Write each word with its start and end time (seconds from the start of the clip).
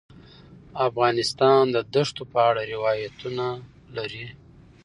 افغانستان 0.87 1.63
د 1.75 1.77
دښتو 1.93 2.23
په 2.31 2.39
اړه 2.49 2.61
روایتونه 2.73 3.45
لري. 3.97 4.25